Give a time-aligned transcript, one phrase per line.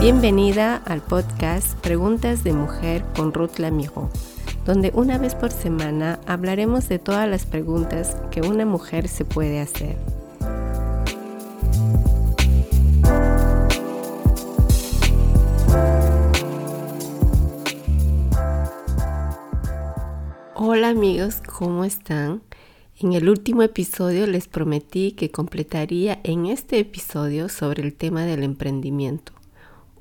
[0.00, 4.08] Bienvenida al podcast Preguntas de Mujer con Ruth Lamijo,
[4.64, 9.60] donde una vez por semana hablaremos de todas las preguntas que una mujer se puede
[9.60, 9.98] hacer.
[20.54, 22.40] Hola amigos, ¿cómo están?
[22.98, 28.44] En el último episodio les prometí que completaría en este episodio sobre el tema del
[28.44, 29.39] emprendimiento.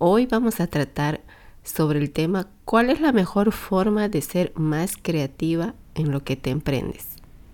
[0.01, 1.19] Hoy vamos a tratar
[1.61, 6.37] sobre el tema cuál es la mejor forma de ser más creativa en lo que
[6.37, 7.05] te emprendes.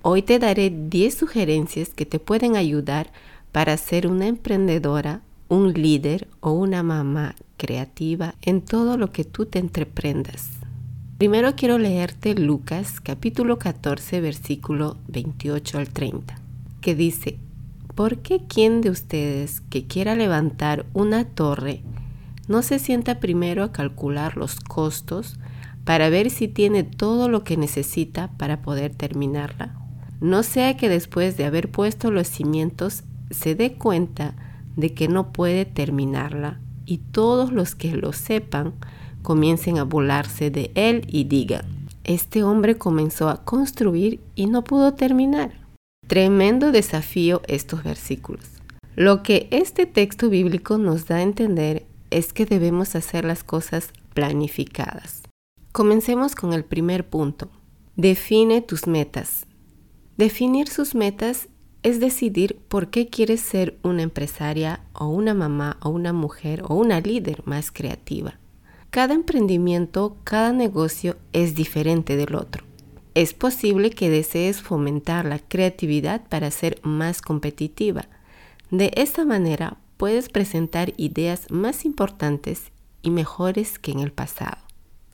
[0.04, 3.12] Hoy te daré 10 sugerencias que te pueden ayudar
[3.52, 9.48] para ser una emprendedora, un líder o una mamá creativa en todo lo que tú
[9.48, 10.52] te entreprendas.
[11.18, 16.40] Primero quiero leerte Lucas capítulo 14 versículo 28 al 30,
[16.80, 17.40] que dice,
[17.96, 21.82] ¿por qué quien de ustedes que quiera levantar una torre
[22.48, 25.38] no se sienta primero a calcular los costos
[25.84, 29.76] para ver si tiene todo lo que necesita para poder terminarla.
[30.22, 34.36] No sea que después de haber puesto los cimientos se dé cuenta
[34.76, 38.74] de que no puede terminarla y todos los que lo sepan
[39.22, 41.66] comiencen a burlarse de él y digan,
[42.04, 45.52] este hombre comenzó a construir y no pudo terminar.
[46.08, 48.46] Tremendo desafío estos versículos.
[48.96, 53.90] Lo que este texto bíblico nos da a entender es que debemos hacer las cosas
[54.14, 55.24] planificadas.
[55.72, 57.50] Comencemos con el primer punto.
[57.96, 59.46] Define tus metas.
[60.18, 61.50] Definir sus metas
[61.84, 66.76] es decidir por qué quieres ser una empresaria o una mamá o una mujer o
[66.76, 68.40] una líder más creativa.
[68.90, 72.64] Cada emprendimiento, cada negocio es diferente del otro.
[73.14, 78.08] Es posible que desees fomentar la creatividad para ser más competitiva.
[78.72, 84.58] De esta manera puedes presentar ideas más importantes y mejores que en el pasado.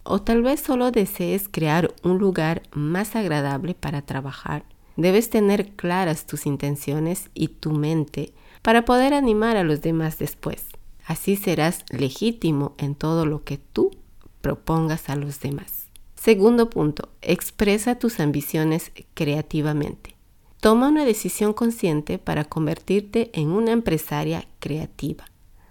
[0.03, 4.63] O tal vez solo desees crear un lugar más agradable para trabajar.
[4.97, 10.65] Debes tener claras tus intenciones y tu mente para poder animar a los demás después.
[11.05, 13.91] Así serás legítimo en todo lo que tú
[14.41, 15.87] propongas a los demás.
[16.15, 20.15] Segundo punto, expresa tus ambiciones creativamente.
[20.61, 25.25] Toma una decisión consciente para convertirte en una empresaria creativa.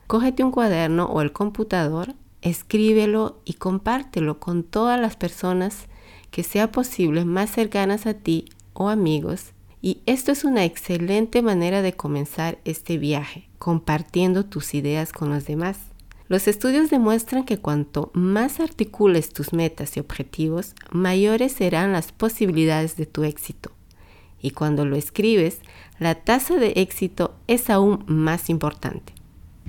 [0.09, 5.87] Cógete un cuaderno o el computador, escríbelo y compártelo con todas las personas
[6.33, 9.53] que sea posible más cercanas a ti o amigos.
[9.81, 15.47] Y esto es una excelente manera de comenzar este viaje, compartiendo tus ideas con los
[15.47, 15.78] demás.
[16.27, 22.97] Los estudios demuestran que cuanto más articules tus metas y objetivos, mayores serán las posibilidades
[22.97, 23.71] de tu éxito
[24.41, 25.61] y cuando lo escribes,
[25.99, 29.12] la tasa de éxito es aún más importante.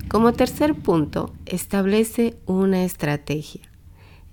[0.08, 3.62] Como tercer punto, establece una estrategia.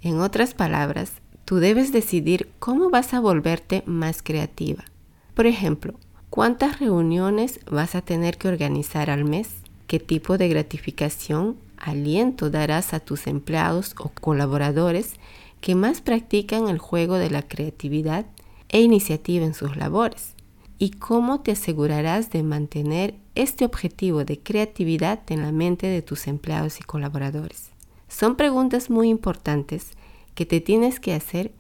[0.02, 1.14] En otras palabras,
[1.46, 4.86] tú debes decidir cómo vas a volverte más creativa.
[5.34, 5.96] Por ejemplo,
[6.30, 9.50] ¿cuántas reuniones vas a tener que organizar al mes?
[9.88, 15.16] ¿Qué tipo de gratificación, aliento darás a tus empleados o colaboradores
[15.62, 18.26] que más practican el juego de la creatividad
[18.70, 20.36] e iniciativa en sus labores?
[20.78, 26.28] ¿Y cómo te asegurarás de mantener este objetivo de creatividad en la mente de tus
[26.28, 27.72] empleados y colaboradores?
[28.08, 29.92] Son preguntas muy importantes
[30.36, 31.52] que te tienes que hacer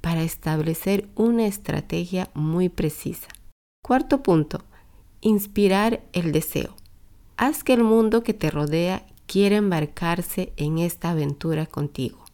[0.00, 3.26] para establecer una estrategia muy precisa.
[3.82, 4.62] Cuarto punto,
[5.20, 6.74] inspirar el deseo.
[7.36, 12.27] Haz que el mundo que te rodea quiera embarcarse en esta aventura contigo.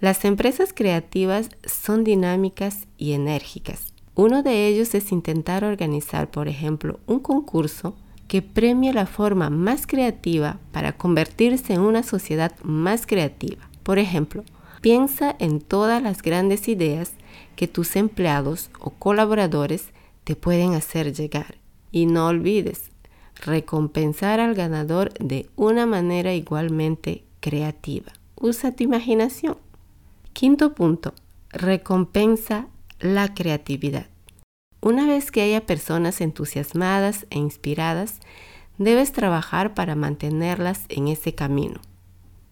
[0.00, 3.92] Las empresas creativas son dinámicas y enérgicas.
[4.14, 7.96] Uno de ellos es intentar organizar, por ejemplo, un concurso
[8.28, 13.68] que premie la forma más creativa para convertirse en una sociedad más creativa.
[13.82, 14.44] Por ejemplo,
[14.82, 17.12] piensa en todas las grandes ideas
[17.56, 19.88] que tus empleados o colaboradores
[20.22, 21.56] te pueden hacer llegar.
[21.90, 22.90] Y no olvides
[23.44, 28.12] recompensar al ganador de una manera igualmente creativa.
[28.36, 29.56] Usa tu imaginación.
[30.32, 31.14] Quinto punto,
[31.50, 32.68] recompensa
[33.00, 34.06] la creatividad.
[34.80, 38.20] Una vez que haya personas entusiasmadas e inspiradas,
[38.78, 41.80] debes trabajar para mantenerlas en ese camino.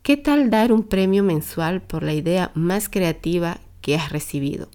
[0.02, 4.68] ¿Qué tal dar un premio mensual por la idea más creativa que has recibido?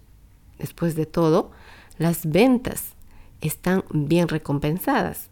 [0.57, 1.51] Después de todo,
[1.97, 2.93] las ventas
[3.41, 5.29] están bien recompensadas.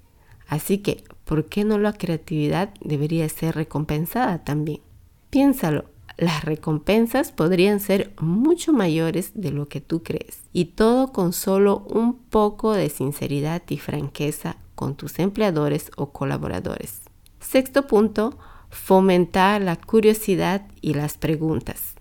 [0.48, 4.81] Así que, ¿por qué no la creatividad debería ser recompensada también?
[5.30, 5.86] Piénsalo,
[6.19, 10.42] las recompensas podrían ser mucho mayores de lo que tú crees.
[10.51, 17.01] Y todo con solo un poco de sinceridad y franqueza con tus empleadores o colaboradores.
[17.39, 18.38] Sexto punto,
[18.69, 21.95] fomentar la curiosidad y las preguntas.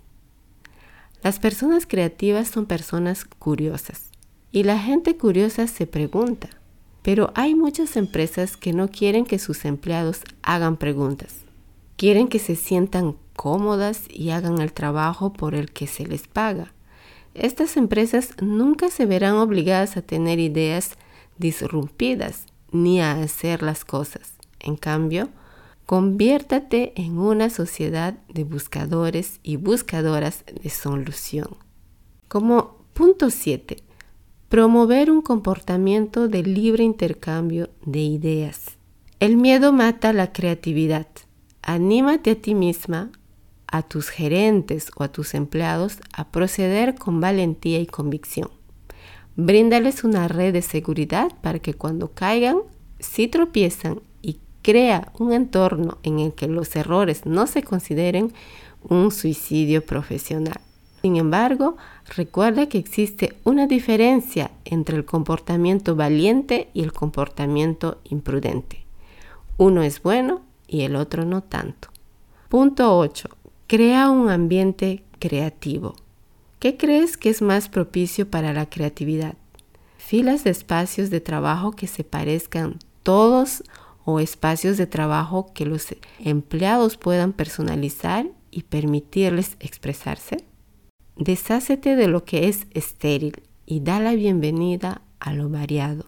[1.22, 4.10] Las personas creativas son personas curiosas
[4.50, 6.48] y la gente curiosa se pregunta,
[7.02, 11.36] pero hay muchas empresas que no quieren que sus empleados hagan preguntas.
[11.96, 16.74] Quieren que se sientan cómodas y hagan el trabajo por el que se les paga.
[17.34, 20.96] Estas empresas nunca se verán obligadas a tener ideas
[21.38, 24.34] disrumpidas ni a hacer las cosas.
[24.58, 25.28] En cambio,
[25.86, 31.56] conviértate en una sociedad de buscadores y buscadoras de solución.
[32.26, 33.84] Como punto 7.
[34.48, 38.78] Promover un comportamiento de libre intercambio de ideas.
[39.20, 41.06] El miedo mata la creatividad.
[41.62, 43.12] Anímate a ti misma,
[43.70, 48.50] a tus gerentes o a tus empleados a proceder con valentía y convicción.
[49.36, 52.58] Bríndales una red de seguridad para que cuando caigan,
[52.98, 58.32] si tropiezan y crea un entorno en el que los errores no se consideren
[58.82, 60.60] un suicidio profesional.
[61.02, 61.76] Sin embargo,
[62.16, 68.84] recuerda que existe una diferencia entre el comportamiento valiente y el comportamiento imprudente.
[69.56, 71.88] Uno es bueno y el otro no tanto.
[72.48, 73.37] Punto 8.
[73.68, 75.94] Crea un ambiente creativo.
[76.58, 79.34] ¿Qué crees que es más propicio para la creatividad?
[79.98, 83.62] Filas de espacios de trabajo que se parezcan todos
[84.06, 85.88] o espacios de trabajo que los
[86.18, 90.38] empleados puedan personalizar y permitirles expresarse.
[91.16, 96.06] Deshácete de lo que es estéril y da la bienvenida a lo variado.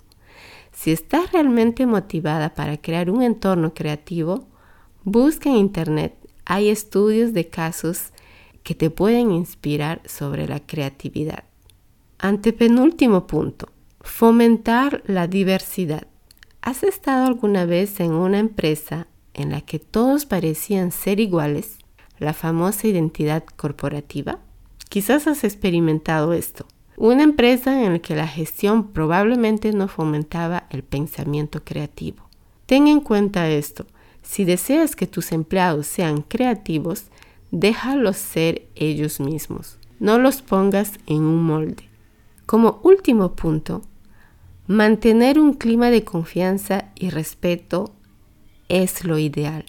[0.72, 4.46] Si estás realmente motivada para crear un entorno creativo,
[5.04, 6.19] busca en Internet.
[6.52, 8.10] Hay estudios de casos
[8.64, 11.44] que te pueden inspirar sobre la creatividad.
[12.18, 13.68] Antepenúltimo punto.
[14.00, 16.08] Fomentar la diversidad.
[16.60, 21.78] ¿Has estado alguna vez en una empresa en la que todos parecían ser iguales?
[22.18, 24.40] La famosa identidad corporativa.
[24.88, 26.66] Quizás has experimentado esto.
[26.96, 32.28] Una empresa en la que la gestión probablemente no fomentaba el pensamiento creativo.
[32.66, 33.86] Ten en cuenta esto.
[34.30, 37.06] Si deseas que tus empleados sean creativos,
[37.50, 39.76] déjalos ser ellos mismos.
[39.98, 41.90] No los pongas en un molde.
[42.46, 43.82] Como último punto,
[44.68, 47.92] mantener un clima de confianza y respeto
[48.68, 49.64] es lo ideal.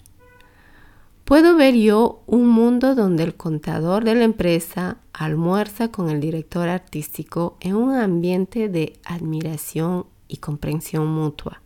[1.24, 6.68] Puedo ver yo un mundo donde el contador de la empresa almuerza con el director
[6.68, 11.61] artístico en un ambiente de admiración y comprensión mutua.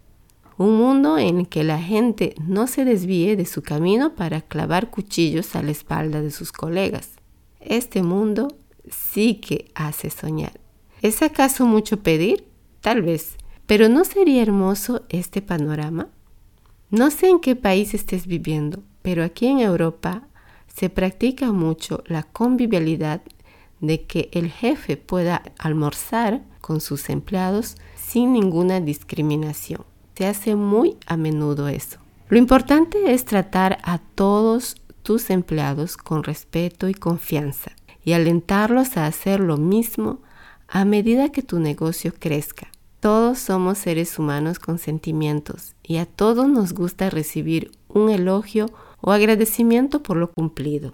[0.59, 4.91] Un mundo en el que la gente no se desvíe de su camino para clavar
[4.91, 7.11] cuchillos a la espalda de sus colegas.
[7.61, 8.49] Este mundo
[8.91, 10.59] sí que hace soñar.
[11.03, 12.47] ¿Es acaso mucho pedir?
[12.81, 13.37] Tal vez.
[13.67, 16.09] Pero ¿no sería hermoso este panorama?
[16.91, 20.29] No sé en qué país estés viviendo, pero aquí en Europa
[20.75, 23.23] se practica mucho la convivialidad
[23.81, 29.85] de que el jefe pueda almorzar con sus empleados sin ninguna discriminación.
[30.25, 31.99] Hace muy a menudo eso.
[32.29, 37.73] Lo importante es tratar a todos tus empleados con respeto y confianza
[38.05, 40.21] y alentarlos a hacer lo mismo
[40.69, 42.69] a medida que tu negocio crezca.
[43.01, 48.67] Todos somos seres humanos con sentimientos y a todos nos gusta recibir un elogio
[49.01, 50.93] o agradecimiento por lo cumplido.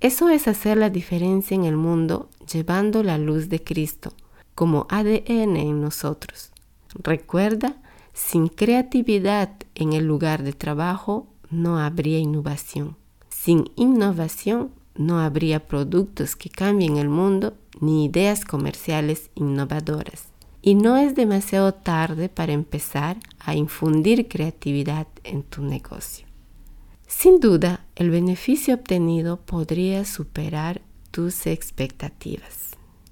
[0.00, 4.12] Eso es hacer la diferencia en el mundo llevando la luz de Cristo
[4.54, 6.50] como ADN en nosotros.
[6.94, 7.76] Recuerda,
[8.16, 12.96] sin creatividad en el lugar de trabajo no habría innovación.
[13.28, 20.28] Sin innovación no habría productos que cambien el mundo ni ideas comerciales innovadoras.
[20.62, 26.26] Y no es demasiado tarde para empezar a infundir creatividad en tu negocio.
[27.06, 30.80] Sin duda, el beneficio obtenido podría superar
[31.10, 32.70] tus expectativas.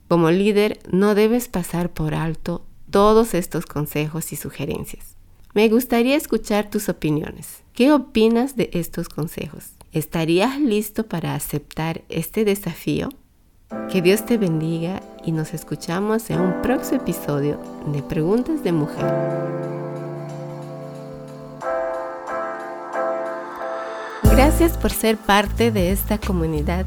[0.08, 5.16] Como líder, no debes pasar por alto todos estos consejos y sugerencias.
[5.52, 7.64] Me gustaría escuchar tus opiniones.
[7.72, 9.70] ¿Qué opinas de estos consejos?
[9.90, 13.08] ¿Estarías listo para aceptar este desafío?
[13.90, 17.60] Que Dios te bendiga y nos escuchamos en un próximo episodio
[17.92, 19.12] de Preguntas de Mujer.
[24.22, 26.86] Gracias por ser parte de esta comunidad.